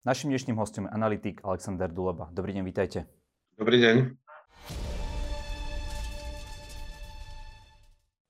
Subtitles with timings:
[0.00, 2.32] Našim dnešným hostom je analytik Alexander Duleba.
[2.32, 3.04] Dobrý deň, vítajte.
[3.60, 4.16] Dobrý deň.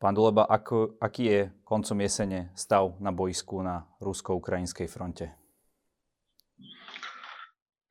[0.02, 5.30] Pán Duleba, ako, aký je koncom jesene stav na boisku na rusko-ukrajinskej fronte?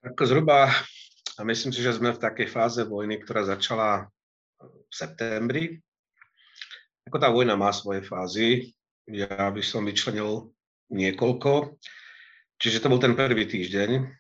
[0.04, 0.76] Ako zhruba,
[1.40, 4.12] a myslím si, že sme v takej fáze vojny, ktorá začala
[4.60, 5.80] v septembri.
[7.08, 8.76] Ako tá vojna má svoje fázy,
[9.08, 10.52] ja by som vyčlenil
[10.92, 11.80] niekoľko.
[12.60, 14.12] Čiže to bol ten prvý týždeň.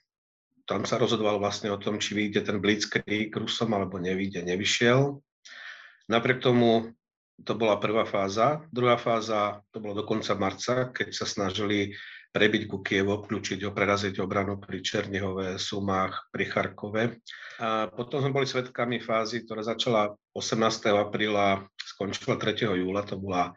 [0.63, 5.19] Tam sa rozhodoval vlastne o tom, či vyjde ten blitzkrieg Rusom alebo nevyjde, nevyšiel.
[6.07, 6.95] Napriek tomu
[7.43, 8.63] to bola prvá fáza.
[8.71, 11.99] Druhá fáza to bolo do konca marca, keď sa snažili
[12.29, 17.03] prebiť ku Kievu, obklúčiť ho, preraziť obranu pri Černihove, Sumách, pri Charkove.
[17.59, 20.93] A potom sme boli svedkami fázy, ktorá začala 18.
[20.93, 22.69] apríla, skončila 3.
[22.77, 23.51] júla, to bola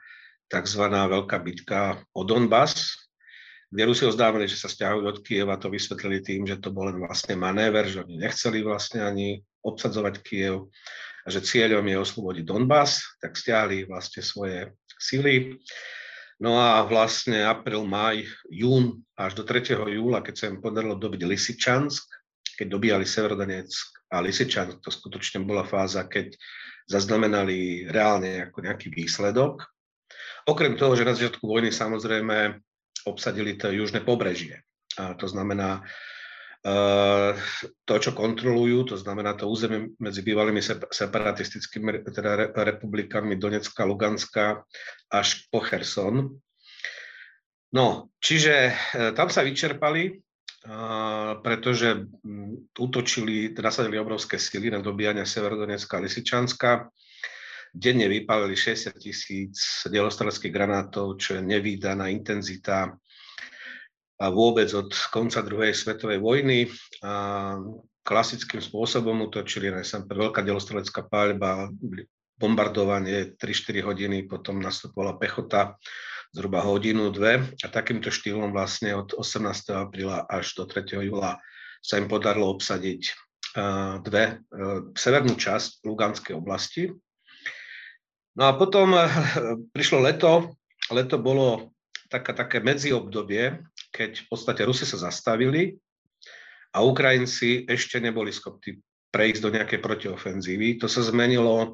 [0.48, 0.84] tzv.
[0.88, 2.96] veľká bitka o Donbass,
[3.72, 7.00] kde Rusi oznámili, že sa stiahujú od Kieva, to vysvetlili tým, že to bol len
[7.00, 10.68] vlastne manéver, že oni nechceli vlastne ani obsadzovať Kiev
[11.24, 15.56] a že cieľom je oslobodiť Donbass, tak stiahli vlastne svoje sily.
[16.36, 18.20] No a vlastne apríl, maj,
[18.52, 19.72] jún až do 3.
[19.88, 22.04] júla, keď sa im podarilo dobiť Lisičansk,
[22.60, 26.36] keď dobíjali Severodonetsk a Lisičansk, to skutočne bola fáza, keď
[26.90, 29.64] zaznamenali reálne ako nejaký výsledok.
[30.44, 32.58] Okrem toho, že na začiatku vojny samozrejme
[33.04, 34.62] obsadili to južné pobrežie.
[34.98, 35.82] A to znamená,
[36.62, 37.34] Uh,
[37.82, 40.62] to, čo kontrolujú, to znamená to územie medzi bývalými
[40.94, 44.62] separatistickými teda republikami Donecka, Luganska
[45.10, 46.38] až po Cherson.
[47.74, 52.06] No, čiže uh, tam sa vyčerpali, uh, pretože
[52.78, 56.94] útočili, nasadili obrovské sily na dobíjania Severodonecka a Lisičanska.
[57.72, 62.92] Denne vypálili 60 tisíc dielostreleckých granátov, čo je nevýdaná intenzita
[64.20, 66.68] a vôbec od konca druhej svetovej vojny.
[67.00, 67.56] A
[68.04, 71.72] klasickým spôsobom utočili najsám veľká delostrelecká paľba,
[72.36, 75.78] bombardovanie 3-4 hodiny, potom nastupovala pechota
[76.32, 79.48] zhruba hodinu, dve a takýmto štýlom vlastne od 18.
[79.72, 81.02] apríla až do 3.
[81.08, 81.38] júla
[81.82, 83.02] sa im podarilo obsadiť
[84.00, 84.40] dve,
[84.96, 86.88] severnú časť Luganskej oblasti.
[88.36, 88.96] No a potom
[89.76, 90.56] prišlo leto,
[90.88, 91.72] leto bolo
[92.08, 93.60] taká, také medziobdobie,
[93.92, 95.76] keď v podstate Rusi sa zastavili
[96.72, 98.80] a Ukrajinci ešte neboli schopní
[99.12, 100.80] prejsť do nejakej protiofenzívy.
[100.80, 101.68] To sa zmenilo e,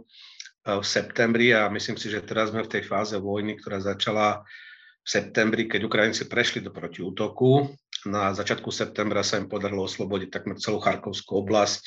[0.74, 5.08] v septembri a myslím si, že teraz sme v tej fáze vojny, ktorá začala v
[5.08, 7.70] septembri, keď Ukrajinci prešli do protiútoku.
[8.10, 11.82] Na začiatku septembra sa im podarilo oslobodiť takmer celú Charkovskú oblasť,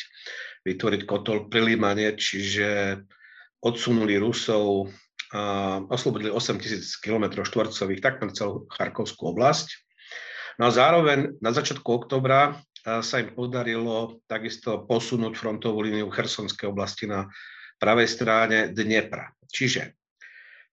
[0.64, 3.00] vytvoriť kotol prilímanie, čiže
[3.62, 4.90] odsunuli Rusov,
[5.32, 9.72] a oslobodili 8 tisíc km štvorcových, takmer celú Charkovskú oblasť.
[10.60, 17.08] No a zároveň na začiatku oktobra sa im podarilo takisto posunúť frontovú líniu Chersonskej oblasti
[17.08, 17.32] na
[17.80, 19.32] pravej strane Dnepra.
[19.48, 19.96] Čiže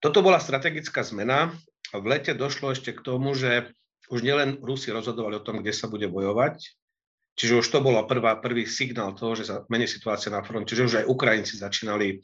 [0.02, 1.54] toto bola strategická zmena.
[1.94, 3.70] V lete došlo ešte k tomu, že
[4.10, 6.64] už nielen Rusi rozhodovali o tom, kde sa bude bojovať,
[7.38, 10.84] čiže už to bolo prvá, prvý signál toho, že sa mení situácia na fronte, čiže
[10.88, 12.18] už aj Ukrajinci začínali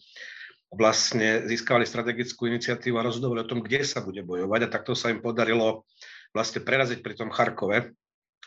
[0.72, 5.12] vlastne získavali strategickú iniciatívu a rozhodovali o tom, kde sa bude bojovať a takto sa
[5.12, 5.86] im podarilo
[6.34, 7.94] vlastne preraziť pri tom Charkove.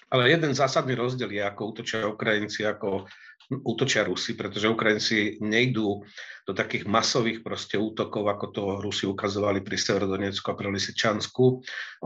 [0.08, 3.08] Ale jeden zásadný rozdiel je, ako útočia Ukrajinci, ako
[3.52, 6.04] útočia Rusi, pretože Ukrajinci nejdú
[6.48, 11.44] do takých masových proste útokov, ako to Rusi ukazovali pri Severodonecku a pri Lisičansku.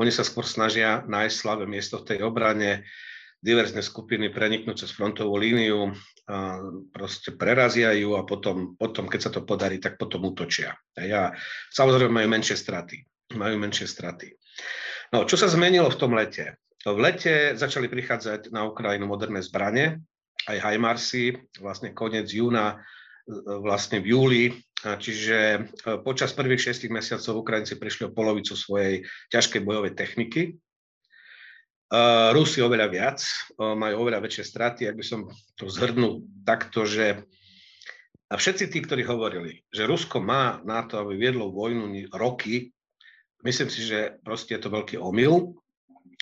[0.01, 2.85] Oni sa skôr snažia nájsť slabé miesto v tej obrane,
[3.41, 5.91] diverzné skupiny preniknúť cez frontovú líniu,
[6.93, 10.77] proste prerazia ju a potom, potom, keď sa to podarí, tak potom útočia.
[10.95, 11.23] A ja,
[11.73, 13.01] samozrejme majú menšie straty.
[13.33, 14.31] Majú menšie straty.
[15.11, 16.61] No, čo sa zmenilo v tom lete?
[16.85, 20.01] V lete začali prichádzať na Ukrajinu moderné zbranie,
[20.49, 22.81] aj Hajmarsy, vlastne koniec júna,
[23.61, 24.43] vlastne v júli,
[24.81, 25.59] čiže e,
[26.01, 30.57] počas prvých šestich mesiacov Ukrajinci prišli o polovicu svojej ťažkej bojovej techniky.
[31.91, 31.99] E,
[32.31, 35.27] Rusi oveľa viac, e, majú oveľa väčšie straty, ak by som
[35.59, 37.27] to zhrnul takto, že
[38.31, 42.71] a všetci tí, ktorí hovorili, že Rusko má na to, aby viedlo vojnu roky,
[43.41, 45.57] Myslím si, že proste je to veľký omyl.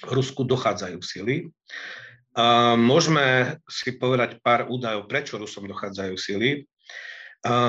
[0.07, 1.51] Rusku dochádzajú sily.
[2.39, 6.63] A môžeme si povedať pár údajov, prečo Rusom dochádzajú sily.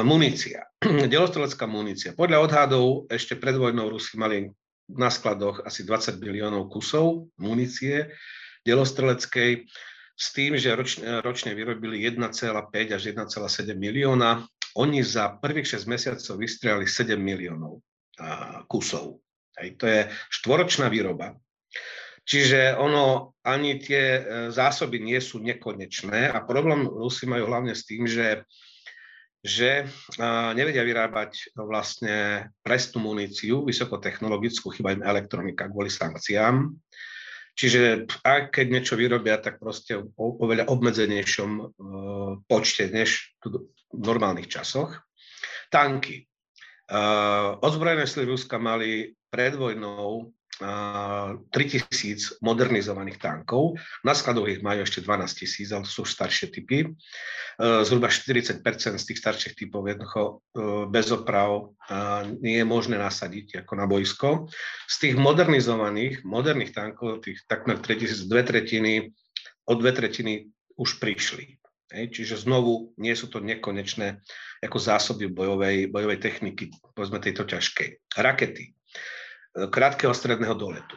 [0.06, 0.66] Munícia,
[1.14, 2.14] delostrelecká munícia.
[2.14, 4.50] Podľa odhadov ešte pred vojnou Rusi mali
[4.96, 8.10] na skladoch asi 20 biliónov kusov munície
[8.64, 9.66] delostreleckej
[10.20, 12.28] s tým, že ročne, ročne vyrobili 1,5
[12.92, 14.44] až 1,7 milióna.
[14.76, 17.80] Oni za prvých 6 mesiacov vystrelali 7 miliónov
[18.68, 19.24] kusov.
[19.56, 21.36] Hej, to je štvoročná výroba.
[22.24, 24.20] Čiže ono, ani tie e,
[24.52, 28.44] zásoby nie sú nekonečné a problém Rusi majú hlavne s tým, že,
[29.40, 29.88] že
[30.52, 36.76] nevedia vyrábať vlastne presnú muníciu, vysokotechnologickú, chyba im elektronika kvôli sankciám.
[37.60, 41.64] Čiže aj keď niečo vyrobia, tak proste o oveľa obmedzenejšom e,
[42.48, 44.96] počte než v normálnych časoch.
[45.68, 46.24] Tanky.
[46.24, 46.24] E,
[47.60, 53.80] ozbrojené sily Ruska mali pred vojnou 3000 modernizovaných tankov.
[54.04, 56.84] Na skladoch ich majú ešte 12 tisíc, ale sú staršie typy.
[56.84, 56.88] E,
[57.88, 58.60] zhruba 40
[59.00, 60.32] z tých starších typov jednoducho e,
[60.92, 61.72] bez oprav
[62.38, 64.28] nie je možné nasadiť ako na boisko.
[64.86, 68.92] Z tých modernizovaných, moderných tankov, tých takmer 3000, dve tretiny,
[69.66, 71.58] od dve tretiny už prišli.
[71.90, 74.22] čiže znovu nie sú to nekonečné
[74.62, 78.14] ako zásoby bojovej, bojovej techniky, povedzme tejto ťažkej.
[78.14, 78.78] Rakety
[79.54, 80.96] krátkeho stredného doletu.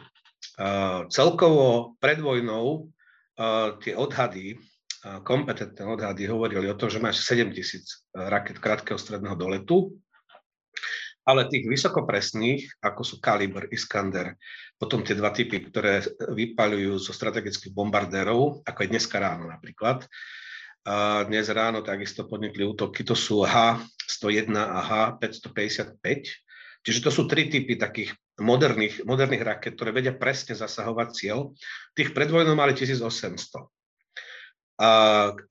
[1.10, 2.90] Celkovo pred vojnou
[3.82, 4.54] tie odhady,
[5.26, 9.98] kompetentné odhady hovorili o tom, že máš 7 tisíc raket krátkeho stredného doletu,
[11.24, 14.36] ale tých vysokopresných, ako sú Kaliber, Iskander,
[14.76, 20.04] potom tie dva typy, ktoré vypaľujú zo strategických bombardérov, ako je dneska ráno napríklad,
[21.24, 26.04] dnes ráno takisto podnikli útoky, to sú H-101 a H-555,
[26.84, 31.54] čiže to sú tri typy takých moderných, moderných raket, ktoré vedia presne zasahovať cieľ.
[31.94, 33.62] Tých pred vojnou mali 1800.
[34.74, 34.90] A,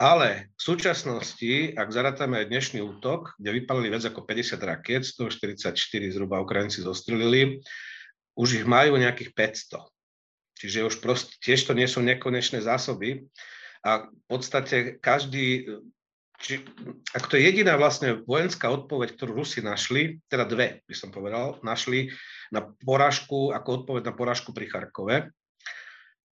[0.03, 5.79] ale v súčasnosti, ak zarátame aj dnešný útok, kde vypalili viac ako 50 raket, 144
[6.11, 7.63] zhruba Ukrajinci zostrelili,
[8.35, 9.79] už ich majú nejakých 500.
[10.59, 13.23] Čiže už proste, tiež to nie sú nekonečné zásoby.
[13.83, 15.71] A v podstate každý
[16.43, 16.59] či,
[17.15, 21.63] ak to je jediná vlastne vojenská odpoveď, ktorú Rusi našli, teda dve by som povedal,
[21.63, 22.11] našli
[22.51, 25.31] na porážku, ako odpoveď na porážku pri Charkove,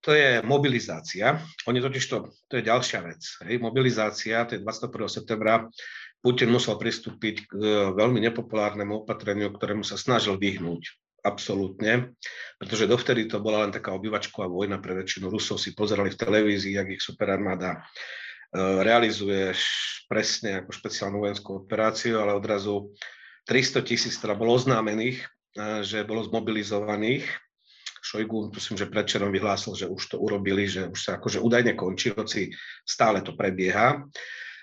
[0.01, 1.39] to je mobilizácia.
[1.69, 3.21] Oni totiž to, to je ďalšia vec.
[3.45, 3.61] Hej.
[3.61, 4.89] Mobilizácia, to je 21.
[5.07, 5.69] septembra,
[6.21, 7.65] Putin musel pristúpiť k e,
[7.97, 10.97] veľmi nepopulárnemu opatreniu, ktorému sa snažil vyhnúť.
[11.21, 12.17] Absolútne,
[12.57, 16.81] pretože dovtedy to bola len taká obyvačková vojna pre väčšinu Rusov, si pozerali v televízii,
[16.81, 17.85] jak ich superarmáda
[18.55, 19.55] realizuje
[20.11, 22.91] presne ako špeciálnu vojenskú operáciu, ale odrazu
[23.47, 27.25] 300 tisíc teda bolo oznámených, eh, že bolo zmobilizovaných.
[28.01, 32.09] Šojgu, myslím, že predčerom vyhlásil, že už to urobili, že už sa akože údajne končí,
[32.11, 32.49] hoci
[32.81, 34.09] stále to prebieha.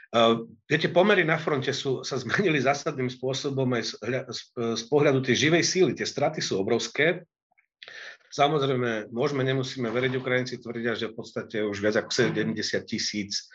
[0.09, 3.91] Uh, viete, pomery na fronte sú, sa zmenili zásadným spôsobom aj z,
[4.27, 4.41] z,
[4.75, 5.93] z pohľadu tej živej síly.
[5.95, 7.23] Tie straty sú obrovské.
[8.29, 12.59] Samozrejme, môžeme, nemusíme veriť, Ukrajinci tvrdia, že v podstate už viac ako 70
[12.91, 13.47] tisíc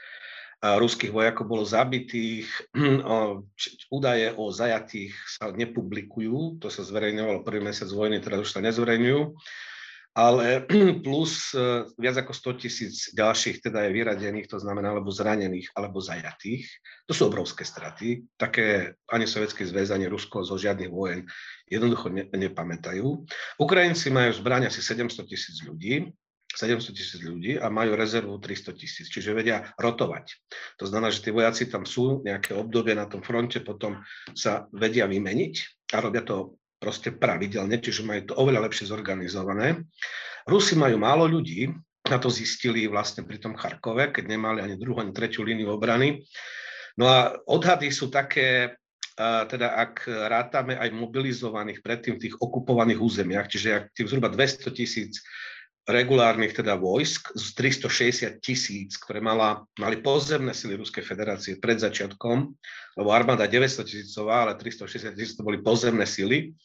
[0.63, 2.47] ruských vojakov bolo zabitých.
[3.97, 9.21] Údaje o zajatých sa nepublikujú, to sa zverejňovalo prvý mesiac vojny, teraz už sa nezverejňujú.
[10.13, 10.61] Ale
[11.05, 15.99] plus e, viac ako 100 tisíc ďalších teda je vyradených, to znamená alebo zranených, alebo
[15.99, 16.69] zajatých.
[17.09, 18.23] To sú obrovské straty.
[18.37, 21.25] Také ani Sovietský zväz, Rusko zo žiadnych vojen
[21.65, 23.25] jednoducho ne, nepamätajú.
[23.57, 26.13] Ukrajinci majú zbraň asi 700 tisíc ľudí,
[26.53, 30.37] 700 tisíc ľudí a majú rezervu 300 tisíc, čiže vedia rotovať.
[30.77, 34.05] To znamená, že tí vojaci tam sú nejaké obdobie na tom fronte, potom
[34.37, 35.53] sa vedia vymeniť
[35.93, 39.81] a robia to proste pravidelne, čiže majú to oveľa lepšie zorganizované.
[40.45, 41.71] Rusi majú málo ľudí,
[42.03, 46.27] na to zistili vlastne pri tom Charkove, keď nemali ani druhú, ani tretiu líniu obrany.
[46.99, 48.75] No a odhady sú také,
[49.17, 54.67] teda ak rátame aj mobilizovaných predtým v tých okupovaných územiach, čiže ak tých zhruba 200
[54.75, 55.23] tisíc
[55.83, 62.37] regulárnych teda vojsk z 360 tisíc, ktoré mala, mali pozemné sily Ruskej federácie pred začiatkom,
[62.95, 66.55] lebo armáda 900 tisícová, ale 360 tisíc to boli pozemné sily.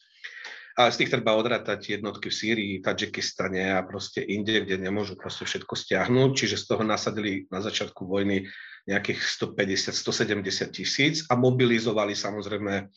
[0.79, 5.43] A z tých treba odrátať jednotky v Sýrii, Tadžikistane a proste inde, kde nemôžu proste
[5.43, 6.31] všetko stiahnuť.
[6.39, 8.47] Čiže z toho nasadili na začiatku vojny
[8.87, 12.87] nejakých 150-170 tisíc a mobilizovali samozrejme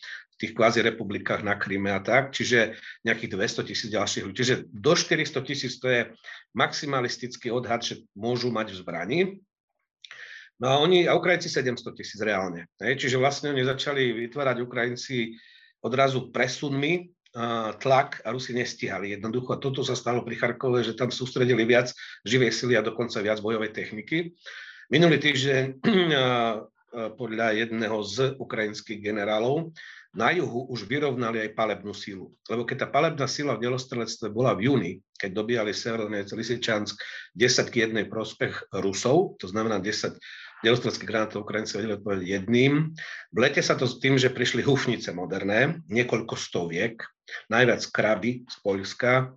[0.42, 2.74] tých kvázi republikách na Kryme a tak, čiže
[3.06, 4.36] nejakých 200 tisíc ďalších ľudí.
[4.42, 6.10] Čiže do 400 tisíc to je
[6.58, 9.20] maximalistický odhad, že môžu mať v zbrani.
[10.58, 12.66] No a oni, a Ukrajinci 700 tisíc reálne.
[12.82, 13.06] Hej?
[13.06, 15.38] Čiže vlastne oni začali vytvárať Ukrajinci
[15.78, 17.14] odrazu presunmi,
[17.80, 19.16] tlak a Rusi nestihali.
[19.16, 21.88] Jednoducho toto sa stalo pri Charkove, že tam sústredili viac
[22.28, 24.36] živej sily a dokonca viac bojovej techniky.
[24.92, 25.80] Minulý týždeň
[27.20, 29.72] podľa jedného z ukrajinských generálov
[30.12, 32.36] na juhu už vyrovnali aj palebnú silu.
[32.52, 37.00] Lebo keď tá palebná sila v delostrelectve bola v júni, keď dobíjali Severné Lisičansk
[37.32, 40.20] 10 k 1 prospech Rusov, to znamená 10
[40.62, 42.72] delostreleckých granátov Ukrajinci vedeli odpovedať jedným.
[43.34, 47.02] V lete sa to s tým, že prišli hufnice moderné, niekoľko stoviek,
[47.50, 49.34] najviac kraby z Poľska,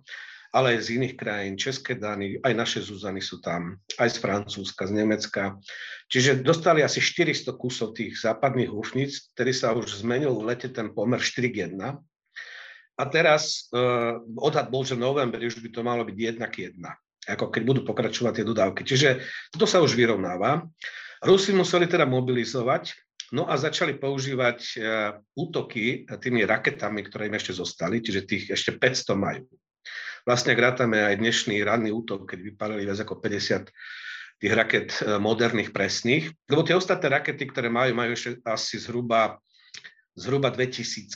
[0.54, 4.88] ale aj z iných krajín, České Dany, aj naše Zuzany sú tam, aj z Francúzska,
[4.88, 5.60] z Nemecka.
[6.08, 10.94] Čiže dostali asi 400 kusov tých západných húfnic, ktorý sa už zmenil v lete ten
[10.96, 11.76] pomer 4 k 1.
[12.96, 16.80] A teraz uh, odhad bol, že novembri už by to malo byť 1 k 1
[17.26, 18.86] ako keď budú pokračovať tie dodávky.
[18.86, 19.08] Čiže
[19.50, 20.62] toto sa už vyrovnáva.
[21.24, 22.92] Rusi museli teda mobilizovať,
[23.32, 24.82] no a začali používať uh,
[25.32, 29.46] útoky tými raketami, ktoré im ešte zostali, čiže tých ešte 500 majú.
[30.26, 33.70] Vlastne grátame aj dnešný ranný útok, keď vypálili viac ako 50
[34.36, 36.28] tých raket e, moderných, presných.
[36.50, 39.38] Lebo tie ostatné rakety, ktoré majú, majú ešte asi zhruba,
[40.18, 41.14] zhruba 2000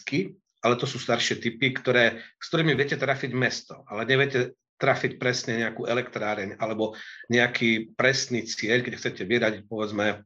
[0.61, 5.61] ale to sú staršie typy, ktoré, s ktorými viete trafiť mesto, ale neviete trafiť presne
[5.61, 6.97] nejakú elektráreň alebo
[7.29, 10.25] nejaký presný cieľ, keď chcete vyradiť povedzme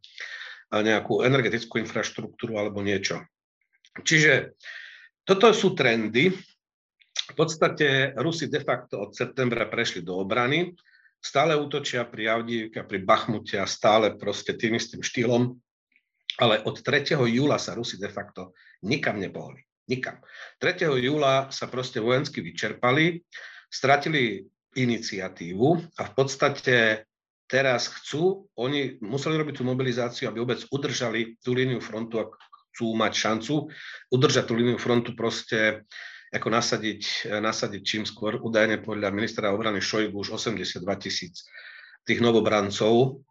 [0.70, 3.18] nejakú energetickú infraštruktúru alebo niečo.
[3.98, 4.54] Čiže
[5.26, 6.30] toto sú trendy,
[7.24, 10.76] v podstate Rusi de facto od septembra prešli do obrany,
[11.24, 15.56] stále útočia pri Avdívke, pri Bachmute stále proste tým istým štýlom,
[16.36, 17.16] ale od 3.
[17.16, 18.52] júla sa Rusi de facto
[18.84, 19.62] nikam nepohli.
[19.88, 20.20] Nikam.
[20.60, 20.84] 3.
[21.00, 23.24] júla sa proste vojensky vyčerpali,
[23.70, 24.44] stratili
[24.74, 25.68] iniciatívu
[25.98, 27.06] a v podstate
[27.46, 32.34] teraz chcú, oni museli robiť tú mobilizáciu, aby vôbec udržali tú líniu frontu, ak
[32.74, 33.54] chcú mať šancu,
[34.10, 35.86] udržať tú líniu frontu proste
[36.34, 38.42] ako nasadiť, nasadiť čím skôr.
[38.42, 41.46] Údajne podľa ministra obrany Šojgu už 82 tisíc
[42.02, 43.22] tých novobrancov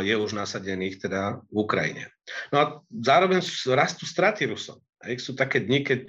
[0.00, 2.08] je už nasadených teda v Ukrajine.
[2.48, 3.44] No a zároveň
[3.76, 4.80] rastú straty Rusom.
[5.20, 6.08] Sú také dni, keď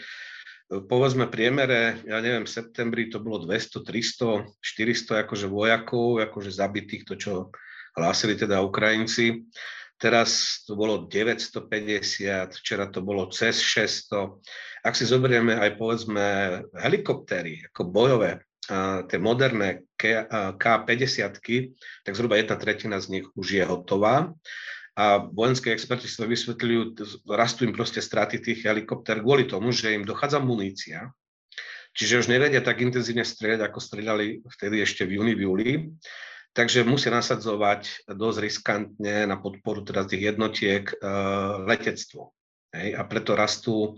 [0.67, 7.03] povedzme priemere, ja neviem, v septembri to bolo 200, 300, 400 akože vojakov, akože zabitých,
[7.07, 7.31] to čo
[7.95, 9.47] hlásili teda Ukrajinci.
[9.97, 14.85] Teraz to bolo 950, včera to bolo cez 600.
[14.85, 16.25] Ak si zoberieme aj povedzme
[16.77, 21.39] helikoptéry, ako bojové, a tie moderné K-50,
[22.03, 24.35] tak zhruba jedna tretina z nich už je hotová.
[24.97, 26.81] A vojenské experti si to vysvetľujú,
[27.29, 31.13] rastú im proste straty tých helikoptér kvôli tomu, že im dochádza munícia,
[31.93, 35.69] čiže už nevedia tak intenzívne strieľať, ako strieľali vtedy ešte v júni, v júli
[36.57, 42.33] takže musia nasadzovať dosť riskantne na podporu teda tých jednotiek uh, letectvo.
[42.73, 42.97] Hej?
[42.97, 43.93] A preto rastú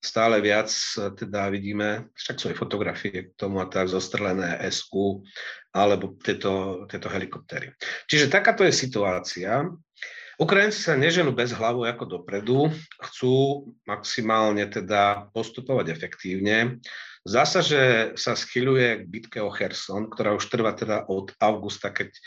[0.00, 0.70] stále viac,
[1.18, 5.26] teda vidíme, však sú aj fotografie k tomu a tak zostrelené SU
[5.74, 7.74] alebo tieto, tieto helikoptery.
[8.06, 9.66] Čiže takáto je situácia.
[10.38, 12.70] Ukrajinci sa neženú bez hlavu ako dopredu,
[13.02, 16.78] chcú maximálne teda postupovať efektívne.
[17.26, 22.14] Zdá že sa schyľuje k bitke o Kherson, ktorá už trvá teda od augusta, keď
[22.14, 22.20] e,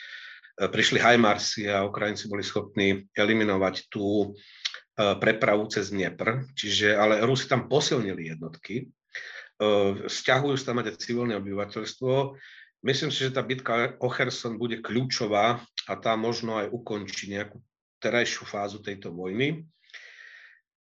[0.68, 6.52] prišli Hajmarsi a Ukrajinci boli schopní eliminovať tú e, prepravu cez Dniepr.
[6.52, 9.66] Čiže, ale Rusi tam posilnili jednotky, e,
[10.12, 12.36] stiahujú sa tam aj civilné obyvateľstvo.
[12.84, 17.64] Myslím si, že tá bitka o Kherson bude kľúčová a tá možno aj ukončí nejakú
[18.02, 19.62] terajšiu fázu tejto vojny.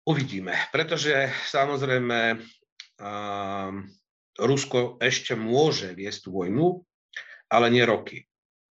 [0.07, 2.39] Uvidíme, pretože samozrejme
[2.97, 3.85] um,
[4.39, 6.81] Rusko ešte môže viesť tú vojnu,
[7.51, 8.23] ale nie roky.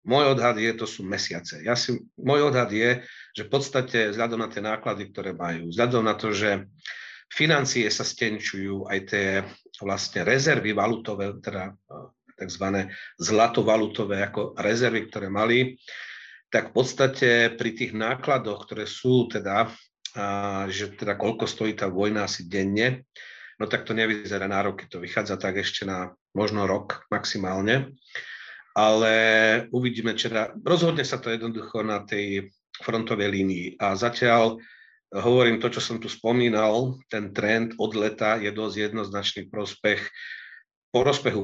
[0.08, 1.60] Môj odhad je, to sú mesiace.
[1.62, 3.04] Ja si, môj odhad je,
[3.36, 6.66] že v podstate vzhľadom na tie náklady, ktoré majú, vzhľadom na to, že
[7.30, 9.28] financie sa stenčujú, aj tie
[9.84, 11.76] vlastne rezervy valutové, teda
[12.40, 12.66] tzv.
[13.20, 15.76] zlatovalutové ako rezervy, ktoré mali,
[16.50, 19.70] tak v podstate pri tých nákladoch, ktoré sú teda,
[20.70, 23.06] že teda koľko stojí tá vojna asi denne,
[23.62, 27.94] no tak to nevyzerá na roky, to vychádza tak ešte na možno rok maximálne.
[28.74, 29.14] Ale
[29.74, 30.30] uvidíme, či
[30.64, 33.68] rozhodne sa to jednoducho na tej frontovej línii.
[33.82, 34.56] A zatiaľ
[35.12, 40.00] hovorím to, čo som tu spomínal, ten trend od leta je dosť jednoznačný prospech,
[40.96, 41.36] prospech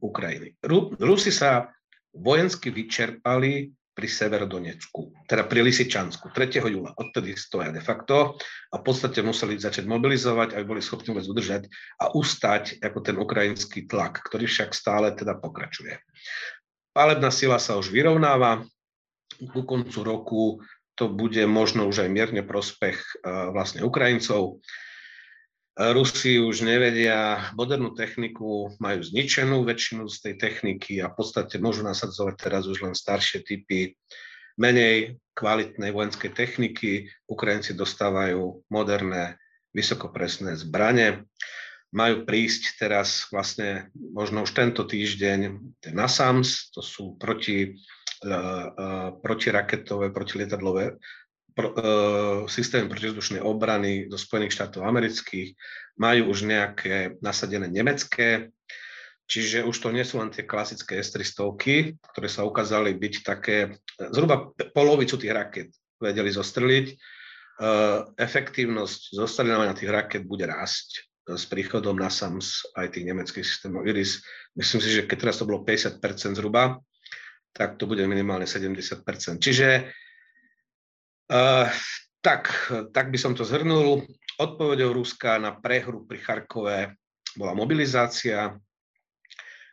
[0.00, 0.56] Ukrajiny.
[0.98, 1.70] Rusi sa
[2.10, 6.64] vojensky vyčerpali pri Severodonecku, teda pri Lisičansku, 3.
[6.64, 6.96] júla.
[6.96, 8.40] Odtedy stoja de facto
[8.72, 11.68] a v podstate museli začať mobilizovať, aby boli schopní vôbec udržať
[12.00, 16.00] a ustať ako ten ukrajinský tlak, ktorý však stále teda pokračuje.
[16.96, 18.64] Pálebná sila sa už vyrovnáva,
[19.52, 20.42] ku koncu roku
[20.96, 24.64] to bude možno už aj mierne prospech uh, vlastne Ukrajincov.
[25.80, 31.80] Rusi už nevedia modernú techniku, majú zničenú väčšinu z tej techniky a v podstate môžu
[31.88, 33.96] nasadzovať teraz už len staršie typy
[34.60, 37.08] menej kvalitnej vojenskej techniky.
[37.24, 39.40] Ukrajinci dostávajú moderné,
[39.72, 41.24] vysokopresné zbranie.
[41.96, 45.64] Majú prísť teraz vlastne možno už tento týždeň
[45.96, 47.80] na SAMS, to sú proti,
[48.28, 51.00] uh, protiraketové, protilietadlové
[51.52, 51.74] pro, e,
[52.48, 55.54] systémy protizdušnej obrany do Spojených štátov amerických,
[56.00, 58.50] majú už nejaké nasadené nemecké,
[59.30, 61.54] Čiže už to nie sú len tie klasické S-300,
[62.02, 63.78] ktoré sa ukázali byť také,
[64.10, 65.68] zhruba polovicu tých raket
[66.02, 66.86] vedeli zostreliť.
[66.90, 66.94] E,
[68.18, 74.18] efektívnosť zostreľovania tých raket bude rásť s príchodom na SAMS aj tých nemeckých systémov IRIS.
[74.58, 76.02] Myslím si, že keď teraz to bolo 50%
[76.34, 76.82] zhruba,
[77.54, 78.82] tak to bude minimálne 70%.
[79.38, 79.94] Čiže
[81.30, 81.66] uh,
[82.20, 82.50] tak,
[82.92, 84.04] tak by som to zhrnul.
[84.36, 86.98] Odpovedou Ruska na prehru pri Charkove
[87.38, 88.58] bola mobilizácia,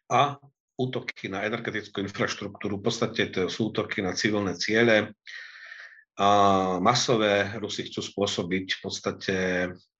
[0.07, 0.39] a
[0.77, 2.79] útoky na energetickú infraštruktúru.
[2.79, 5.11] V podstate to sú útoky na civilné ciele.
[6.17, 6.27] A
[6.81, 9.35] masové Rusi chcú spôsobiť v podstate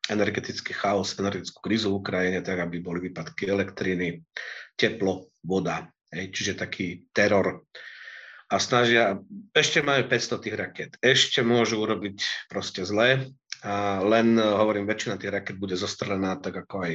[0.07, 4.23] energetický chaos, energetickú krízu v Ukrajine, tak aby boli výpadky elektriny,
[4.73, 5.85] teplo, voda.
[6.09, 7.67] Hej, čiže taký teror.
[8.47, 9.19] A snažia,
[9.51, 13.35] ešte majú 500 tých raket, ešte môžu urobiť proste zle,
[13.65, 16.93] a len hovorím, väčšina tých raket bude zostrelená tak ako aj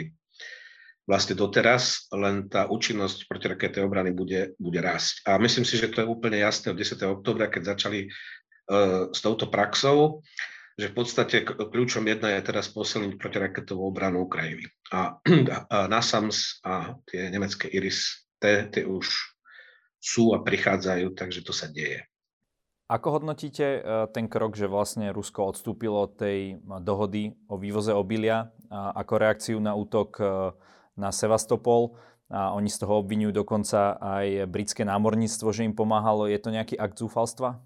[1.03, 5.27] vlastne doteraz, len tá účinnosť protiraketovej obrany bude, bude rásť.
[5.27, 6.95] A myslím si, že to je úplne jasné od 10.
[7.21, 10.23] oktobra, keď začali uh, s touto praxou,
[10.79, 14.71] že v podstate kľúčom jedna je teraz posilniť protiraketovú obranu Ukrajiny.
[14.95, 15.19] A,
[15.75, 19.32] a NASAMS a tie nemecké IRIS, tie, tie už
[20.03, 22.03] sú a prichádzajú, takže to sa deje.
[22.91, 23.81] Ako hodnotíte e,
[24.11, 29.73] ten krok, že vlastne Rusko odstúpilo od tej dohody o vývoze obilia ako reakciu na
[29.73, 30.25] útok e,
[30.99, 31.97] na Sevastopol
[32.33, 36.29] a oni z toho obvinujú dokonca aj britské námorníctvo, že im pomáhalo.
[36.29, 37.61] Je to nejaký akt zúfalstva?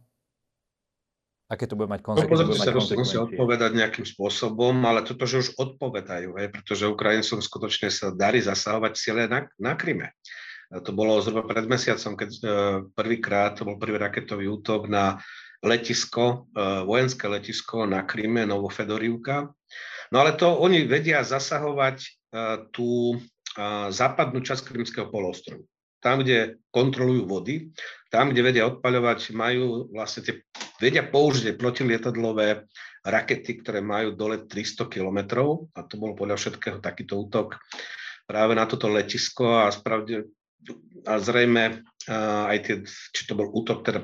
[1.46, 2.74] Aké to bude mať konsekvencie?
[2.74, 7.86] No, sa musia odpovedať nejakým spôsobom, ale toto, že už odpovedajú, hej, pretože Ukrajincom skutočne
[7.94, 10.10] sa darí zasahovať ciele na, na Kryme.
[10.70, 12.40] To bolo zhruba pred mesiacom, keď e,
[12.90, 15.22] prvýkrát, to bol prvý raketový útok na
[15.62, 19.54] letisko, e, vojenské letisko na Kryme, Novofedorivka.
[20.10, 22.30] No ale to oni vedia zasahovať
[22.70, 23.16] tú
[23.90, 25.64] západnú časť Krymského polostrovu.
[25.98, 27.72] Tam, kde kontrolujú vody,
[28.12, 30.34] tam, kde vedia odpaľovať, majú vlastne tie,
[30.78, 32.68] vedia použiť protilietadlové
[33.02, 37.56] rakety, ktoré majú dole 300 kilometrov a to bol podľa všetkého takýto útok
[38.26, 40.26] práve na toto letisko a, spravde,
[41.06, 41.86] a zrejme
[42.50, 44.00] aj tie, či to bol útok teda,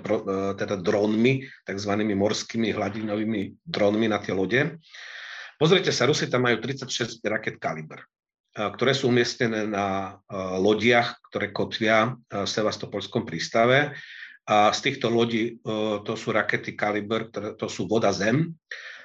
[0.59, 4.79] teda dronmi, takzvanými morskými hladinovými dronmi na tie lode.
[5.59, 8.03] Pozrite sa, Rusi tam majú 36 raket Kaliber
[8.53, 10.21] ktoré sú umiestnené na
[10.61, 13.97] lodiach, ktoré kotvia v Sevastopolskom prístave.
[14.45, 15.57] A z týchto lodí
[16.05, 18.53] to sú rakety Kaliber, to sú voda zem,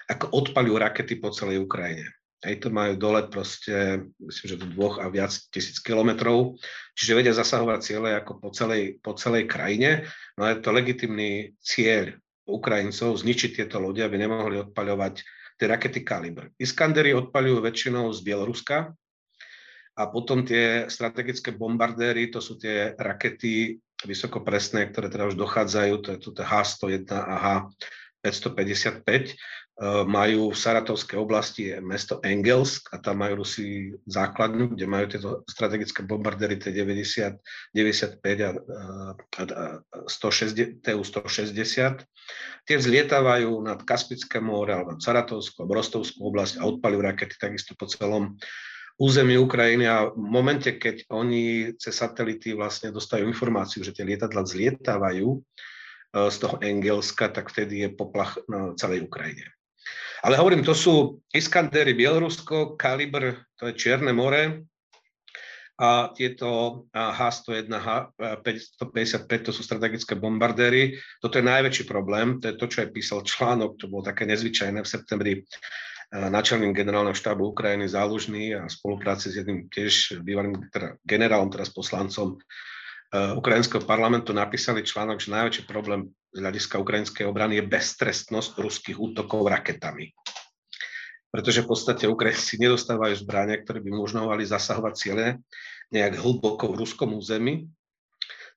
[0.10, 2.17] ako odpalujú rakety po celej Ukrajine.
[2.46, 6.54] Hej, to majú dole proste, myslím, že do dvoch a viac tisíc kilometrov,
[6.94, 10.06] čiže vedia zasahovať ciele ako po celej, po celej krajine.
[10.38, 12.14] No je to legitimný cieľ
[12.46, 15.26] Ukrajincov zničiť tieto lode, aby nemohli odpaľovať
[15.58, 16.54] tie rakety Kaliber.
[16.62, 18.94] Iskandery odpaľujú väčšinou z Bieloruska,
[19.98, 26.10] a potom tie strategické bombardéry, to sú tie rakety vysokopresné, ktoré teda už dochádzajú, to
[26.14, 29.34] je tu H-101 a H-555, e,
[30.10, 36.02] majú v Saratovskej oblasti mesto Engelsk a tam majú Rusi základňu, kde majú tieto strategické
[36.02, 37.38] bombardéry T-90,
[37.78, 39.64] 95 a, a, a
[40.10, 42.02] 160, TU-160.
[42.66, 47.78] Tie vzlietávajú nad Kaspické more alebo nad Saratovskú alebo Rostovskú oblasť a odpalujú rakety takisto
[47.78, 48.34] po celom
[48.98, 54.42] území Ukrajiny a v momente, keď oni cez satelity vlastne dostajú informáciu, že tie lietadla
[54.42, 55.40] zlietávajú e,
[56.34, 59.57] z toho Engelska, tak vtedy je poplach na celej Ukrajine.
[60.24, 64.66] Ale hovorím, to sú Iskandery Bielorusko, Kalibr, to je Čierne more,
[65.78, 70.98] a tieto H-101, H-555, to sú strategické bombardéry.
[71.22, 74.82] Toto je najväčší problém, to je to, čo aj písal článok, to bolo také nezvyčajné
[74.82, 75.34] v septembri
[76.10, 82.42] náčelník generálneho štábu Ukrajiny Zálužný a spolupráci s jedným tiež bývalým teda generálom, teraz poslancom
[83.14, 89.48] ukrajinského parlamentu napísali článok, že najväčší problém z hľadiska ukrajinskej obrany je beztrestnosť ruských útokov
[89.48, 90.12] raketami.
[91.32, 95.26] Pretože v podstate Ukrajinci nedostávajú zbrania, ktoré by umožňovali zasahovať ciele
[95.92, 97.68] nejak hlboko v ruskom území.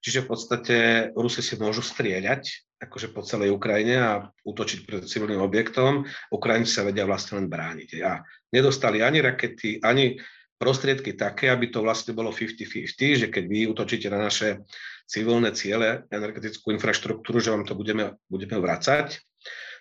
[0.00, 0.76] Čiže v podstate
[1.12, 2.48] Rusi si môžu strieľať
[2.80, 4.12] akože po celej Ukrajine a
[4.48, 6.08] útočiť pred civilným objektom.
[6.32, 8.00] Ukrajinci sa vedia vlastne len brániť.
[8.00, 10.16] A nedostali ani rakety, ani
[10.60, 14.60] prostriedky také, aby to vlastne bolo 50-50, že keď vy útočíte na naše
[15.08, 19.16] civilné ciele, energetickú infraštruktúru, že vám to budeme, budeme vracať.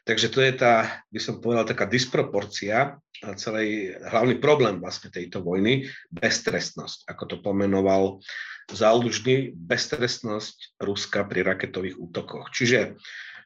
[0.08, 2.96] Takže to je tá, by som povedal, taká disproporcia
[3.36, 8.24] celý hlavný problém vlastne tejto vojny, beztrestnosť, ako to pomenoval
[8.72, 12.56] zálužný beztrestnosť Ruska pri raketových útokoch.
[12.56, 12.96] Čiže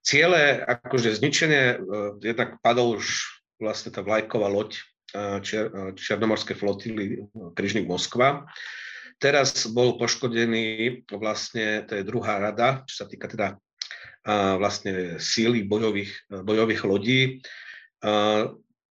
[0.05, 1.75] ciele, akože zničenie, e,
[2.21, 3.25] jednak padol už
[3.57, 4.77] vlastne tá vlajková loď
[5.13, 7.21] Čier, e, Černomorskej flotily
[7.53, 8.49] Kryžník Moskva.
[9.21, 13.55] teraz bol poškodený vlastne, to je druhá rada, čo sa týka teda
[14.59, 17.21] vlastne síly bojových, bojových lodí.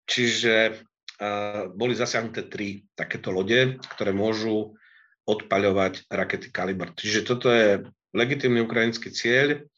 [0.09, 0.55] Čiže
[1.77, 4.73] boli zasiahnuté tri takéto lode, ktoré môžu
[5.29, 6.97] odpaľovať rakety Kalibr.
[6.97, 7.85] Čiže toto je
[8.17, 9.69] legitímny ukrajinský cieľ.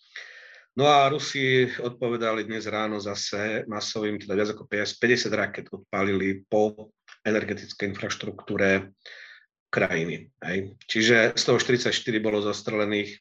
[0.78, 5.02] No a Rusi odpovedali dnes ráno zase masovým, teda viac ako 50
[5.34, 6.94] raket odpálili po
[7.26, 8.94] energetickej infraštruktúre
[9.66, 10.30] krajiny.
[10.38, 10.78] Hej.
[10.86, 11.90] Čiže z toho 44
[12.22, 13.18] bolo zastrelených,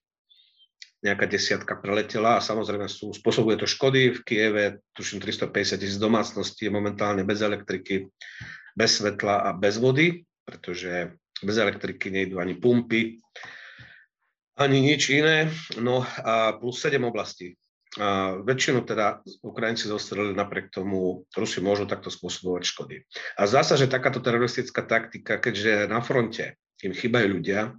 [1.00, 4.12] nejaká desiatka preletela a samozrejme sú, spôsobuje to škody.
[4.14, 8.04] V Kieve tuším 350 tisíc domácností je momentálne bez elektriky,
[8.76, 13.24] bez svetla a bez vody, pretože bez elektriky nejdú ani pumpy,
[14.60, 15.48] ani nič iné.
[15.80, 17.56] No a plus 7 oblastí.
[17.98, 23.02] A väčšinu teda Ukrajinci zostrelili, napriek tomu Rusi môžu takto spôsobovať škody.
[23.34, 27.74] A zdá sa, že takáto teroristická taktika, keďže na fronte im chýbajú ľudia,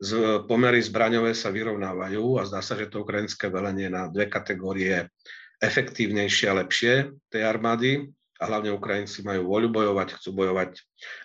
[0.00, 5.12] z pomery zbraňové sa vyrovnávajú a zdá sa, že to ukrajinské velenie na dve kategórie
[5.60, 6.92] efektívnejšie a lepšie
[7.30, 8.10] tej armády
[8.44, 10.76] a hlavne Ukrajinci majú voľu bojovať, chcú bojovať.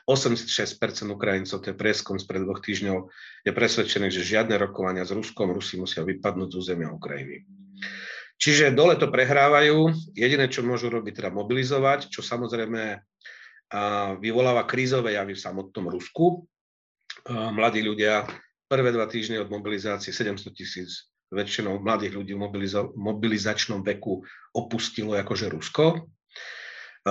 [0.08, 3.12] 86% Ukrajincov, to je prieskum z pred dvoch týždňov,
[3.44, 7.44] je presvedčený, že žiadne rokovania s Ruskom, Rusi musia vypadnúť z územia Ukrajiny.
[8.40, 9.92] Čiže dole to prehrávajú.
[10.16, 13.04] Jediné, čo môžu robiť, teda mobilizovať, čo samozrejme
[14.24, 16.48] vyvoláva krízové javy v samotnom Rusku.
[17.28, 18.24] Mladí ľudia
[18.72, 22.42] prvé dva týždne od mobilizácie 700 tisíc väčšinou mladých ľudí v
[22.96, 24.24] mobilizačnom veku
[24.56, 26.10] opustilo akože Rusko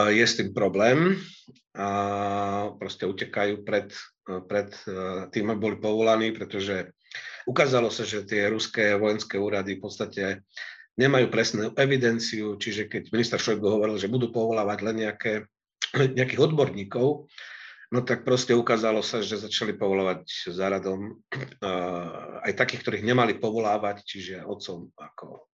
[0.06, 1.18] je s tým problém.
[1.78, 1.88] A
[2.74, 3.94] proste utekajú pred,
[4.50, 6.90] pred e, tým, aby boli povolaní, pretože
[7.46, 10.24] ukázalo sa, že tie ruské vojenské úrady v podstate
[10.98, 15.46] nemajú presnú evidenciu, čiže keď minister Šojgu hovoril, že budú povolávať len nejaké,
[16.18, 17.30] nejakých odborníkov,
[17.94, 24.04] no tak proste ukázalo sa, že začali povolovať záradom uh, aj takých, ktorých nemali povolávať,
[24.04, 25.47] čiže otcom ako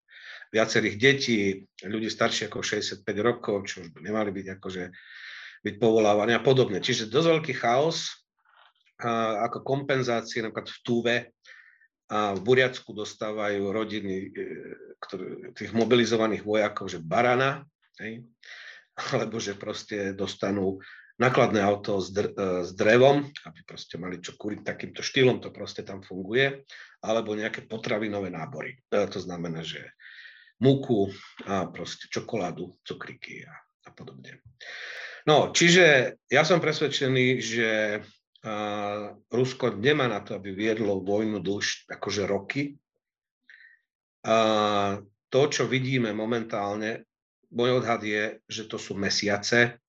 [0.51, 4.83] viacerých detí, ľudí starších ako 65 rokov, čo už by nemali byť akože
[5.61, 6.83] byť povolávaní a podobne.
[6.83, 8.27] Čiže dosť veľký chaos
[9.01, 11.15] a ako kompenzácie napríklad v Túve
[12.11, 14.29] a v Buriacku dostávajú rodiny e,
[14.99, 17.63] ktoré, tých mobilizovaných vojakov, že barana,
[18.03, 18.27] hej,
[19.15, 20.77] alebo že proste dostanú
[21.17, 25.53] nakladné auto s, dr- e, s drevom, aby proste mali čo kúriť takýmto štýlom, to
[25.53, 26.65] proste tam funguje,
[27.01, 28.77] alebo nejaké potravinové nábory.
[28.89, 29.93] E, to znamená, že
[30.61, 31.09] múku
[31.49, 33.53] a proste čokoládu, cukriky a,
[33.85, 34.39] a podobne.
[35.25, 41.89] No, čiže ja som presvedčený, že uh, Rusko nemá na to, aby viedlo vojnu dlž
[41.89, 42.77] akože roky.
[44.21, 45.01] Uh,
[45.33, 47.05] to, čo vidíme momentálne,
[47.53, 49.81] môj odhad je, že to sú mesiace,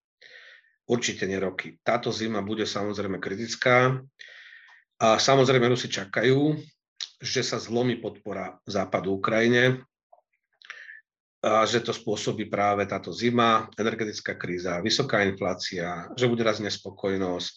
[0.88, 1.78] určite nie roky.
[1.80, 4.02] Táto zima bude samozrejme kritická
[5.00, 6.56] a samozrejme Rusi čakajú,
[7.22, 9.80] že sa zlomí podpora západu Ukrajine,
[11.42, 17.54] že to spôsobí práve táto zima, energetická kríza, vysoká inflácia, že bude raz nespokojnosť,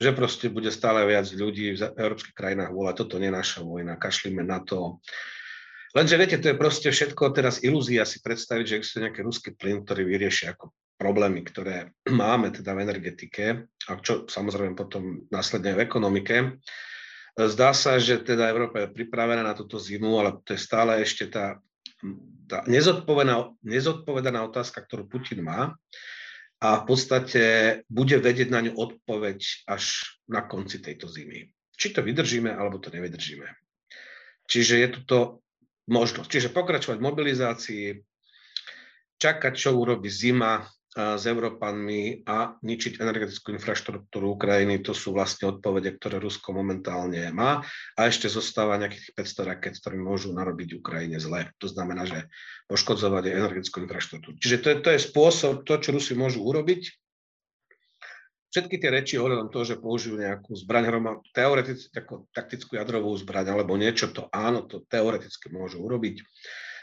[0.00, 4.00] že proste bude stále viac ľudí v európskych krajinách volať, toto nie je naša vojna,
[4.00, 5.04] kašlíme na to.
[5.92, 9.84] Lenže viete, to je proste všetko teraz ilúzia si predstaviť, že existuje nejaký ruský plyn,
[9.84, 13.44] ktorý vyrieši ako problémy, ktoré máme teda v energetike
[13.88, 16.36] a čo samozrejme potom následne v ekonomike.
[17.38, 21.30] Zdá sa, že teda Európa je pripravená na túto zimu, ale to je stále ešte
[21.30, 21.62] tá
[22.48, 25.76] tá nezodpovedaná, nezodpovedaná otázka, ktorú Putin má
[26.58, 27.42] a v podstate
[27.86, 31.52] bude vedieť na ňu odpoveď až na konci tejto zimy.
[31.78, 33.46] Či to vydržíme, alebo to nevydržíme.
[34.48, 35.18] Čiže je tu to
[35.86, 36.26] možnosť.
[36.26, 37.84] Čiže pokračovať v mobilizácii,
[39.20, 44.80] čakať, čo urobí zima, s Európanmi a ničiť energetickú infraštruktúru Ukrajiny.
[44.82, 47.60] To sú vlastne odpovede, ktoré Rusko momentálne má.
[47.94, 51.52] A ešte zostáva nejakých 500 raket, ktoré môžu narobiť Ukrajine zle.
[51.60, 52.26] To znamená, že
[52.72, 54.40] poškodzovať energetickú infraštruktúru.
[54.40, 56.88] Čiže to to je spôsob, to, čo Rusi môžu urobiť.
[58.48, 60.88] Všetky tie reči ohľadom toho, že použijú nejakú zbraň,
[61.36, 61.92] teoreticky,
[62.32, 66.24] taktickú jadrovú zbraň alebo niečo, to áno, to teoreticky môžu urobiť.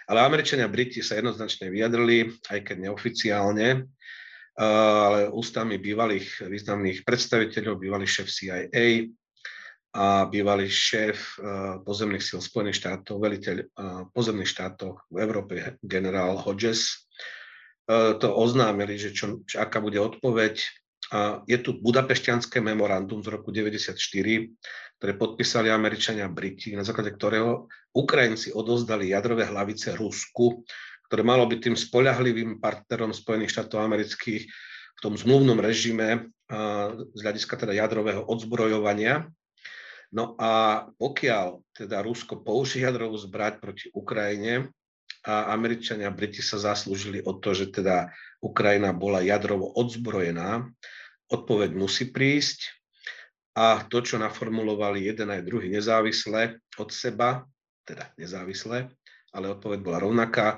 [0.06, 3.90] Ale Američania a Briti sa jednoznačne vyjadrili, aj keď neoficiálne,
[4.56, 9.10] ale ústami bývalých významných predstaviteľov, bývalý šéf CIA
[9.96, 11.40] a bývalý šéf
[11.84, 13.56] pozemných síl Spojených štátov, veliteľ
[14.14, 17.08] pozemných štátov v Európe, generál Hodges,
[17.90, 20.62] to oznámili, že čo, aká bude odpoveď.
[21.46, 27.70] Je tu budapešťanské memorandum z roku 1994, ktoré podpísali Američania a Briti, na základe ktorého
[27.94, 30.66] Ukrajinci odozdali jadrové hlavice Rusku,
[31.06, 34.44] ktoré malo byť tým spoľahlivým partnerom Spojených štátov amerických
[34.96, 36.34] v tom zmluvnom režime
[37.14, 39.30] z hľadiska teda jadrového odzbrojovania.
[40.10, 44.74] No a pokiaľ teda Rusko použije jadrovú zbrať proti Ukrajine,
[45.26, 48.14] a Američania a Briti sa zaslúžili o to, že teda
[48.46, 50.70] Ukrajina bola jadrovo odzbrojená.
[51.32, 52.70] Odpoveď musí prísť
[53.56, 57.48] a to, čo naformulovali jeden aj druhý nezávisle od seba,
[57.88, 58.92] teda nezávisle,
[59.34, 60.58] ale odpoveď bola rovnaká,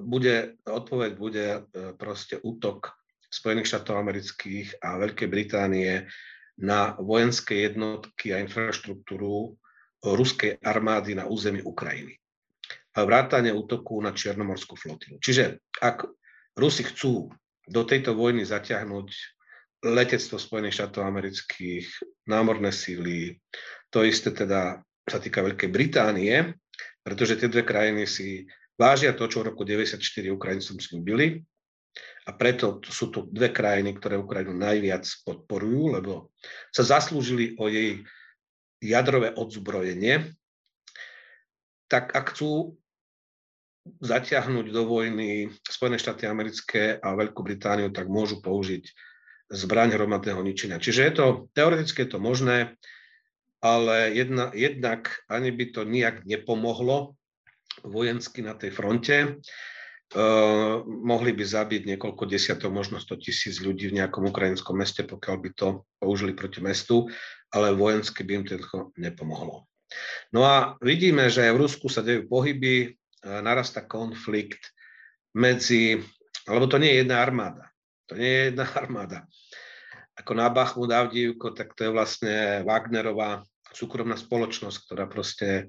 [0.00, 1.60] bude, odpoveď bude e,
[1.98, 2.94] proste útok
[3.26, 6.06] Spojených štátov amerických a Veľkej Británie
[6.56, 9.58] na vojenské jednotky a infraštruktúru
[10.00, 12.16] ruskej armády na území Ukrajiny
[13.04, 15.20] vrátane útoku na Čiernomorskú flotilu.
[15.20, 16.08] Čiže ak
[16.56, 17.28] Rusi chcú
[17.68, 19.35] do tejto vojny zaťahnuť
[19.84, 21.86] letectvo Spojených štátov amerických,
[22.28, 23.36] námorné síly,
[23.92, 26.56] to isté teda sa týka Veľkej Británie,
[27.04, 31.26] pretože tie dve krajiny si vážia to, čo v roku 1994 Ukrajincom slúbili
[32.26, 36.34] a preto sú to dve krajiny, ktoré Ukrajinu najviac podporujú, lebo
[36.74, 38.02] sa zaslúžili o jej
[38.82, 40.34] jadrové odzbrojenie,
[41.86, 42.74] tak ak chcú
[44.02, 48.82] zaťahnuť do vojny Spojené štáty americké a Veľkú Britániu, tak môžu použiť
[49.50, 50.82] zbraň hromadného ničenia.
[50.82, 52.74] Čiže je to, teoreticky je to možné,
[53.62, 57.14] ale jedna, jednak ani by to nijak nepomohlo
[57.82, 59.16] vojensky na tej fronte.
[60.14, 65.36] Uh, mohli by zabiť niekoľko desiatok, možno 100 tisíc ľudí v nejakom ukrajinskom meste, pokiaľ
[65.42, 67.10] by to použili proti mestu,
[67.50, 68.54] ale vojensky by im to
[68.94, 69.66] nepomohlo.
[70.30, 72.94] No a vidíme, že v Rusku sa dejú pohyby,
[73.26, 74.70] narasta konflikt
[75.34, 75.98] medzi,
[76.46, 77.66] lebo to nie je jedna armáda.
[78.06, 79.18] To nie je jedna armáda.
[80.16, 83.44] Ako na Bachmut Avdívko, tak to je vlastne Wagnerová
[83.76, 85.68] súkromná spoločnosť, ktorá proste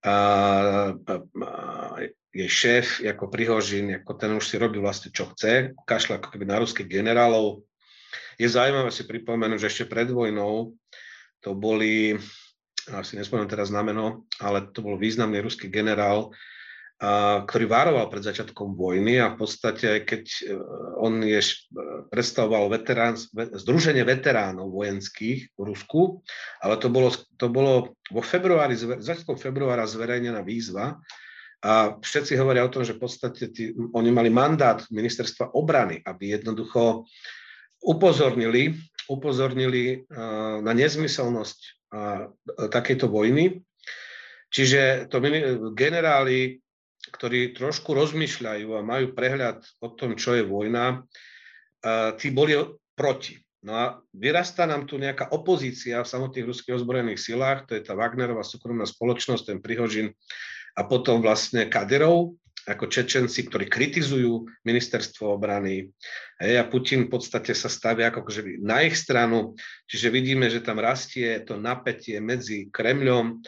[0.00, 0.16] a,
[0.96, 1.50] a, a,
[2.32, 6.44] je šéf ako Prihožin, ako ten už si robí vlastne čo chce, kašľa ako keby
[6.48, 7.64] na ruských generálov.
[8.36, 10.76] Je zaujímavé si pripomenúť, že ešte pred vojnou
[11.40, 12.16] to boli,
[12.92, 16.32] asi nespomínam teraz znameno, ale to bol významný ruský generál,
[16.96, 20.42] ktorý varoval pred začiatkom vojny a v podstate, keď e,
[20.96, 21.52] on je, e,
[22.08, 26.24] predstavoval veterán, Združenie veteránov vojenských v Rusku,
[26.64, 30.96] ale to bolo, to bolo vo februári, začiatkom februára zverejnená výzva
[31.60, 36.32] a všetci hovoria o tom, že v podstate tí, oni mali mandát ministerstva obrany, aby
[36.32, 37.04] jednoducho
[37.84, 38.72] upozornili,
[39.12, 41.76] upozornili uh, na nezmyselnosť
[42.68, 43.62] takejto vojny.
[44.50, 45.22] Čiže to
[45.72, 46.60] generáli
[47.12, 51.06] ktorí trošku rozmýšľajú a majú prehľad o tom, čo je vojna,
[52.18, 52.56] tí boli
[52.96, 53.38] proti.
[53.66, 57.98] No a vyrastá nám tu nejaká opozícia v samotných ruských ozbrojených silách, to je tá
[57.98, 60.14] Wagnerová súkromná spoločnosť, ten Prihožin
[60.78, 65.86] a potom vlastne Kaderov, ako Čečenci, ktorí kritizujú ministerstvo obrany.
[66.42, 68.26] Hej, a Putin v podstate sa stavia ako
[68.58, 69.54] na ich stranu.
[69.86, 73.38] Čiže vidíme, že tam rastie to napätie medzi Kremľom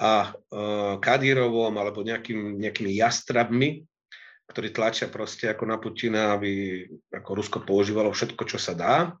[0.00, 3.84] a uh, Kadírovom alebo nejakým, nejakými jastrabmi,
[4.48, 6.82] ktorí tlačia proste ako na Putina, aby
[7.12, 9.12] ako Rusko používalo všetko, čo sa dá.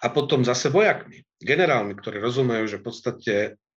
[0.00, 3.34] A potom zase vojakmi, generálmi, ktorí rozumejú, že v podstate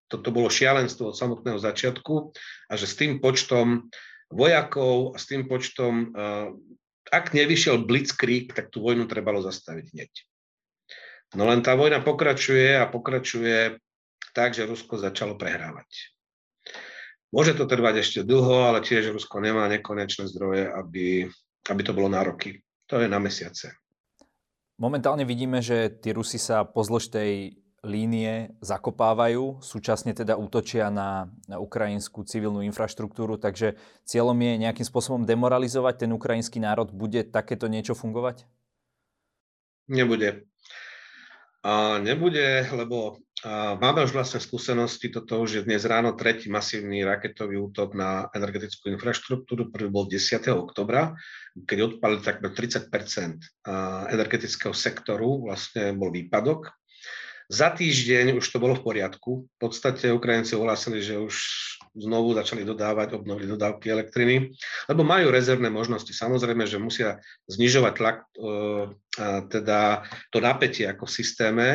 [0.07, 2.33] toto bolo šialenstvo od samotného začiatku
[2.71, 3.91] a že s tým počtom
[4.31, 6.55] vojakov a s tým počtom, uh,
[7.11, 10.11] ak nevyšiel blitzkrieg, tak tú vojnu trebalo zastaviť hneď.
[11.37, 13.77] No len tá vojna pokračuje a pokračuje
[14.33, 16.15] tak, že Rusko začalo prehrávať.
[17.29, 21.29] Môže to trvať ešte dlho, ale tiež Rusko nemá nekonečné zdroje, aby,
[21.69, 22.57] aby to bolo na roky.
[22.89, 23.69] To je na mesiace.
[24.81, 31.61] Momentálne vidíme, že tí Rusi sa pozdĺž tej línie zakopávajú, súčasne teda útočia na, na
[31.63, 36.91] ukrajinskú civilnú infraštruktúru, takže cieľom je nejakým spôsobom demoralizovať ten ukrajinský národ.
[36.91, 38.43] Bude takéto niečo fungovať?
[39.87, 40.47] Nebude.
[41.63, 43.19] A nebude, lebo
[43.79, 48.91] Máme už vlastne skúsenosti, toto už je dnes ráno tretí masívny raketový útok na energetickú
[48.91, 49.71] infraštruktúru.
[49.71, 50.43] Prvý bol 10.
[50.51, 51.15] oktobra,
[51.55, 52.91] keď odpalili takmer 30%
[54.11, 56.67] energetického sektoru, vlastne bol výpadok.
[57.47, 59.47] Za týždeň už to bolo v poriadku.
[59.47, 61.35] V podstate Ukrajinci ohlásili, že už
[61.95, 64.53] znovu začali dodávať, obnovili dodávky elektriny,
[64.89, 66.09] lebo majú rezervné možnosti.
[66.09, 68.49] Samozrejme, že musia znižovať tlak, e,
[69.49, 71.67] teda to napätie ako v systéme,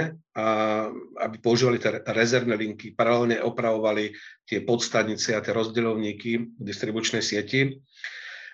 [1.20, 4.16] aby používali tie rezervné linky, paralelne opravovali
[4.48, 7.84] tie podstanice a tie rozdeľovníky v distribučnej sieti.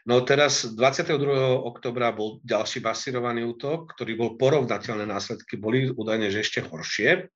[0.08, 1.60] No teraz 22.
[1.60, 7.28] oktobra bol ďalší basírovaný útok, ktorý bol porovnateľné následky, boli údajne, že ešte horšie.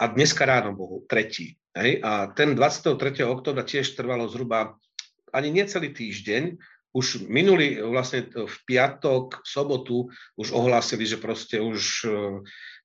[0.00, 1.54] A dneska ráno bol tretí.
[1.74, 2.02] Hej?
[2.02, 2.98] A ten 23.
[3.26, 4.78] oktobra tiež trvalo zhruba
[5.34, 6.58] ani necelý týždeň,
[6.94, 10.06] už minulý, vlastne v piatok, sobotu
[10.38, 12.08] už ohlásili, že proste už e,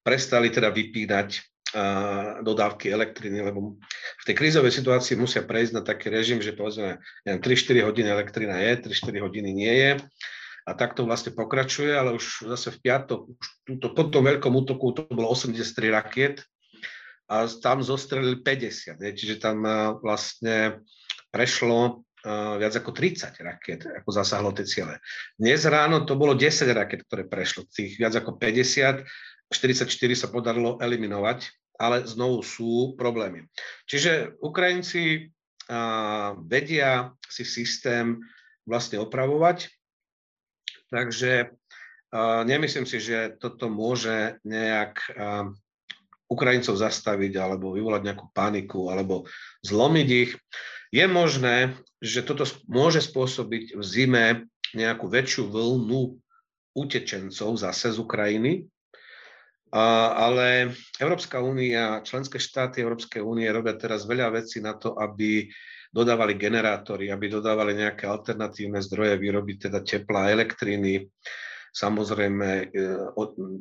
[0.02, 1.46] prestali teda vypínať
[2.42, 3.78] dodávky elektriny, lebo
[4.18, 8.90] v tej krízovej situácii musia prejsť na taký režim, že povedzme 3-4 hodiny elektrina je,
[8.90, 9.92] 3-4 hodiny nie je.
[10.66, 14.98] A takto vlastne pokračuje, ale už zase v piatok, už túto, po tom veľkom útoku
[14.98, 15.62] to bolo 83
[15.94, 16.46] rakiet
[17.30, 19.62] a tam zostrelili 50, je, čiže tam
[20.02, 20.82] vlastne
[21.30, 22.02] prešlo
[22.58, 25.00] viac ako 30 raket, ako zasahlo tie ciele.
[25.40, 29.06] Dnes ráno to bolo 10 raket, ktoré prešlo, tých viac ako 50,
[29.54, 29.88] 44
[30.18, 31.48] sa podarilo eliminovať,
[31.80, 33.48] ale znovu sú problémy.
[33.88, 35.32] Čiže Ukrajinci
[36.50, 38.20] vedia si systém
[38.68, 39.70] vlastne opravovať,
[40.92, 41.56] takže
[42.44, 44.98] nemyslím si, že toto môže nejak
[46.30, 49.26] Ukrajincov zastaviť alebo vyvolať nejakú paniku alebo
[49.66, 50.32] zlomiť ich.
[50.94, 54.26] Je možné, že toto môže spôsobiť v zime
[54.78, 56.18] nejakú väčšiu vlnu
[56.78, 58.70] utečencov zase z Ukrajiny,
[59.70, 65.46] ale Európska únia, členské štáty Európskej únie robia teraz veľa vecí na to, aby
[65.90, 71.06] dodávali generátory, aby dodávali nejaké alternatívne zdroje výroby, teda tepla, elektriny,
[71.72, 72.66] samozrejme e,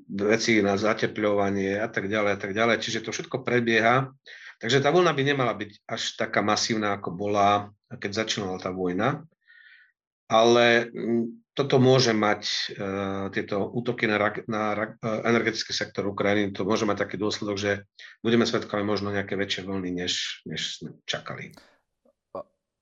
[0.08, 2.76] veci na zatepľovanie a tak ďalej a tak ďalej.
[2.80, 4.12] Čiže to všetko prebieha
[4.58, 9.22] Takže tá vlna by nemala byť až taká masívna, ako bola, keď začínala tá vojna.
[10.26, 10.90] Ale
[11.54, 14.18] toto môže mať, uh, tieto útoky na,
[14.50, 17.86] na uh, energetický sektor Ukrajiny, to môže mať taký dôsledok, že
[18.20, 21.54] budeme svedkami možno nejaké väčšie vlny, než, než sme čakali.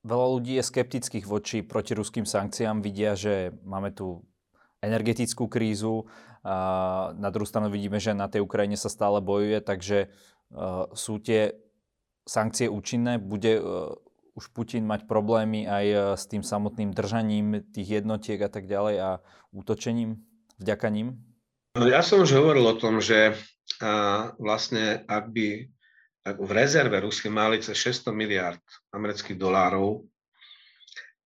[0.07, 2.81] Veľa ľudí je skeptických voči protiruským sankciám.
[2.81, 4.25] Vidia, že máme tu
[4.85, 6.09] energetickú krízu.
[7.17, 10.09] Na druhú stranu vidíme, že na tej Ukrajine sa stále bojuje, takže
[10.55, 11.59] uh, sú tie
[12.23, 13.19] sankcie účinné?
[13.19, 13.91] Bude uh,
[14.39, 18.97] už Putin mať problémy aj uh, s tým samotným držaním tých jednotiek a tak ďalej
[19.03, 19.11] a
[19.51, 20.23] útočením
[20.63, 21.19] vďaka ním?
[21.75, 23.37] No, ja som už hovoril o tom, že
[24.41, 25.69] vlastne ak by
[26.27, 30.03] ak v rezerve Rusy mali cez 600 miliard amerických dolárov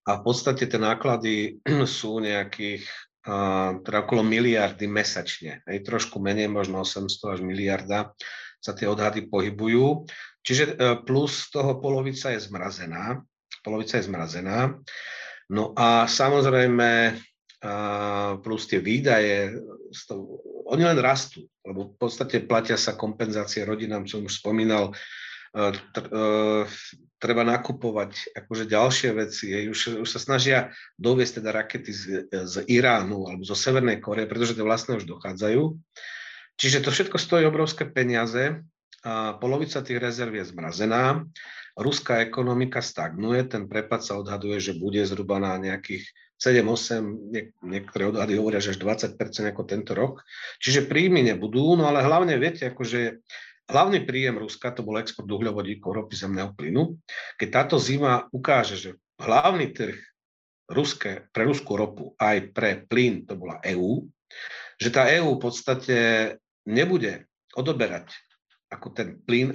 [0.04, 2.84] a v podstate tie náklady sú nejakých
[3.84, 8.16] teda okolo miliardy mesačne, aj trošku menej, možno 800 až miliarda
[8.60, 10.04] sa tie odhady pohybujú.
[10.40, 10.72] Čiže e,
[11.04, 13.20] plus toho polovica je zmrazená.
[13.60, 14.76] Polovica je zmrazená.
[15.52, 17.20] No a samozrejme
[18.40, 19.52] plus tie výdaje,
[20.72, 24.96] oni len rastú, lebo v podstate platia sa kompenzácie rodinám, som už spomínal,
[25.52, 26.20] e, e,
[27.20, 29.52] treba nakupovať akože ďalšie veci.
[29.68, 32.02] Už, už sa snažia doviesť teda rakety z,
[32.32, 35.62] z Iránu alebo zo Severnej Koreje, pretože tie vlastne už dochádzajú.
[36.56, 38.64] Čiže to všetko stojí obrovské peniaze
[39.04, 41.24] a polovica tých rezerv je zmrazená.
[41.76, 46.04] Ruská ekonomika stagnuje, ten prepad sa odhaduje, že bude zhruba na nejakých
[46.40, 49.16] 7-8, niek- niektoré odhady hovoria, že až 20%
[49.52, 50.24] ako tento rok.
[50.60, 53.20] Čiže príjmy nebudú, no ale hlavne viete, akože
[53.70, 56.98] hlavný príjem Ruska to bol export uhľovodíkov, ropy, zemného plynu.
[57.38, 58.90] Keď táto zima ukáže, že
[59.22, 59.96] hlavný trh
[60.70, 64.06] ruské, pre ruskú ropu aj pre plyn to bola EÚ,
[64.78, 65.96] že tá EÚ v podstate
[66.66, 68.14] nebude odoberať
[68.70, 69.50] ako ten plyn.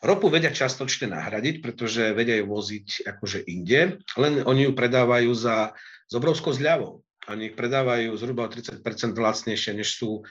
[0.00, 5.76] Ropu vedia častočne nahradiť, pretože vedia ju voziť akože inde, len oni ju predávajú za,
[6.08, 7.04] s obrovskou zľavou.
[7.28, 8.84] Oni ich predávajú zhruba o 30%
[9.16, 10.24] lacnejšie, než sú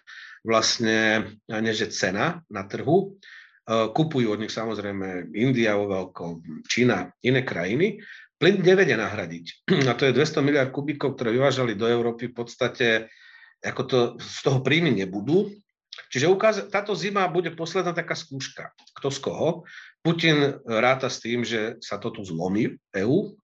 [0.43, 3.15] vlastne, než je cena na trhu.
[3.63, 8.03] E, kupujú od nich samozrejme India vo veľkom, Čína, iné krajiny.
[8.35, 9.65] Plyn nevedia nahradiť.
[9.89, 12.87] A to je 200 miliard kubíkov, ktoré vyvážali do Európy v podstate
[13.63, 15.47] ako to z toho príjmy nebudú,
[16.09, 18.73] Čiže ukáz, táto zima bude posledná taká skúška.
[18.97, 19.49] Kto z koho?
[20.01, 23.37] Putin ráta s tým, že sa to tu zlomí EÚ,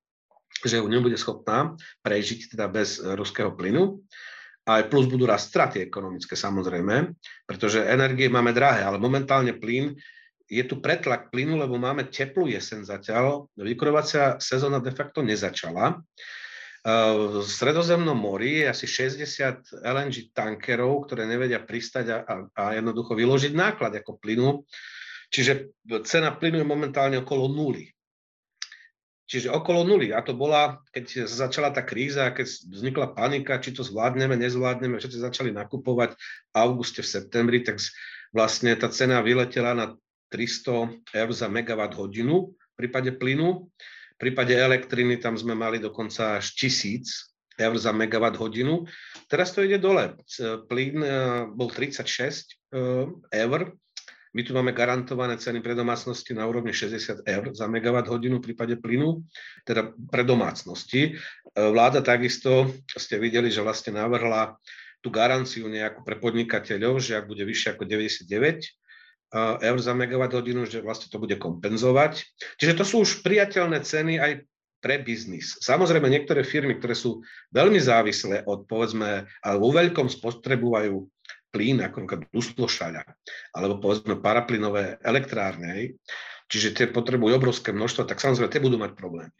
[0.66, 4.02] že EU nebude schopná prežiť teda bez ruského plynu.
[4.70, 7.18] A plus budú rast straty ekonomické samozrejme,
[7.50, 9.98] pretože energie máme drahé, ale momentálne plyn
[10.46, 15.98] je tu pretlak plynu, lebo máme teplú jesen zatiaľ, vykurovacia sezóna de facto nezačala
[16.84, 23.52] v Stredozemnom mori je asi 60 LNG tankerov, ktoré nevedia pristať a, a jednoducho vyložiť
[23.52, 24.64] náklad ako plynu.
[25.28, 25.76] Čiže
[26.08, 27.92] cena plynu je momentálne okolo nuly.
[29.30, 30.10] Čiže okolo nuly.
[30.10, 35.22] A to bola, keď začala tá kríza, keď vznikla panika, či to zvládneme, nezvládneme, všetci
[35.22, 37.78] začali nakupovať v auguste, v septembri, tak
[38.34, 39.94] vlastne tá cena vyletela na
[40.34, 43.70] 300 eur za megawatt hodinu v prípade plynu.
[43.70, 48.90] V prípade elektriny tam sme mali dokonca až tisíc eur za megawatt hodinu.
[49.30, 50.16] Teraz to ide dole.
[50.72, 51.12] Plyn e,
[51.54, 52.86] bol 36 e,
[53.36, 53.60] eur.
[54.34, 58.54] My tu máme garantované ceny pre domácnosti na úrovni 60 eur za megawatt hodinu v
[58.54, 59.26] prípade plynu,
[59.66, 61.14] teda pre domácnosti.
[61.14, 64.58] E, vláda takisto, ste videli, že vlastne navrhla
[65.02, 68.30] tú garanciu nejakú pre podnikateľov, že ak bude vyššie ako 99
[69.62, 72.26] eur za megawatt hodinu, že vlastne to bude kompenzovať.
[72.58, 74.32] Čiže to sú už priateľné ceny aj
[74.80, 75.60] pre biznis.
[75.60, 77.22] Samozrejme, niektoré firmy, ktoré sú
[77.52, 81.06] veľmi závislé od, povedzme, ale vo veľkom spotrebujú
[81.50, 83.04] plyn, ako napríklad Dustlošaľa,
[83.58, 85.98] alebo povedzme paraplynové elektrárne,
[86.50, 89.34] čiže tie potrebujú obrovské množstvo, tak samozrejme tie budú mať problémy.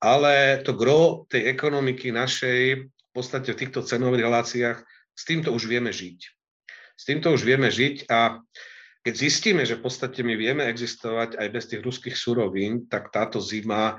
[0.00, 4.78] Ale to gro tej ekonomiky našej v podstate v týchto cenových reláciách,
[5.12, 6.18] s týmto už vieme žiť.
[6.94, 8.38] S týmto už vieme žiť a
[9.00, 13.40] keď zistíme, že v podstate my vieme existovať aj bez tých ruských surovín, tak táto
[13.40, 13.98] zima,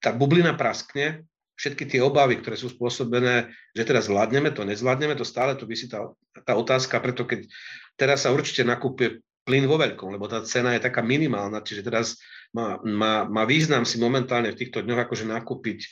[0.00, 1.28] tá bublina praskne,
[1.62, 5.86] všetky tie obavy, ktoré sú spôsobené, že teraz zvládneme to, nezvládneme to, stále tu vysí
[5.86, 6.10] tá,
[6.42, 7.46] tá otázka, preto keď
[7.94, 12.18] teraz sa určite nakúpie plyn vo veľkom, lebo tá cena je taká minimálna, čiže teraz
[12.50, 15.86] má, má, má význam si momentálne v týchto dňoch akože nakúpiť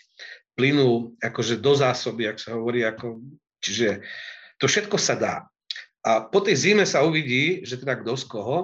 [0.59, 3.23] plynu akože do zásoby, ak sa hovorí, ako,
[3.63, 4.03] čiže
[4.59, 5.35] to všetko sa dá.
[6.03, 8.59] A po tej zime sa uvidí, že teda kto z koho,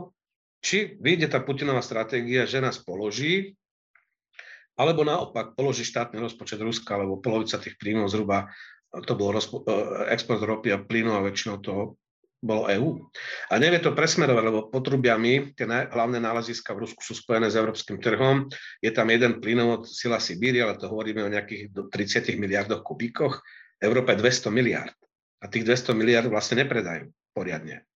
[0.60, 3.54] či vyjde tá Putinová stratégia, že nás položí,
[4.76, 8.52] alebo naopak položí štátny rozpočet Ruska, alebo polovica tých príjmov zhruba
[9.04, 12.00] to bol rozpo- e, export ropy a plynu a väčšinou toho
[12.40, 13.00] bolo EÚ.
[13.50, 17.98] A nevie to presmerovať, lebo potrubiami tie hlavné náleziska v Rusku sú spojené s európskym
[17.98, 18.46] trhom.
[18.78, 23.40] Je tam jeden plynovod Sila Sibíry, ale to hovoríme o nejakých 30 miliardoch kubíkoch.
[23.80, 24.94] Európa je 200 miliard.
[25.42, 27.88] A tých 200 miliard vlastne nepredajú poriadne.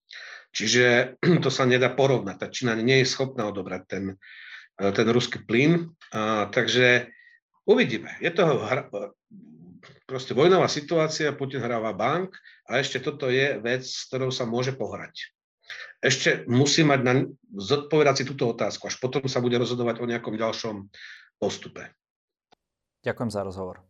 [0.50, 2.36] Čiže to sa nedá porovnať.
[2.40, 4.04] Tá Čína nie je schopná odobrať ten,
[4.80, 5.92] ten ruský plyn.
[6.50, 7.12] Takže
[7.68, 8.16] uvidíme.
[8.24, 8.64] Je to
[10.08, 12.34] proste vojnová situácia, Putin hráva bank
[12.66, 15.30] a ešte toto je vec, s ktorou sa môže pohrať.
[16.02, 17.12] Ešte musí mať na,
[17.54, 20.90] zodpovedať si túto otázku, až potom sa bude rozhodovať o nejakom ďalšom
[21.38, 21.94] postupe.
[23.06, 23.84] Ďakujem za rozhovor.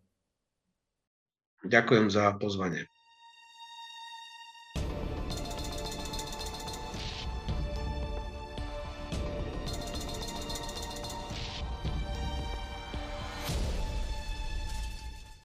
[1.64, 2.84] Ďakujem za pozvanie.